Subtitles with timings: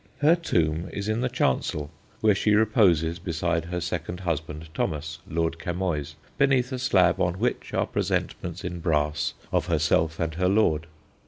[0.17, 1.91] Her tomb is in the chancel,
[2.21, 7.71] where she reposes beside her second husband Thomas, Lord Camoys, beneath a slab on which
[7.75, 10.87] are presentments in brass of herself and her lord.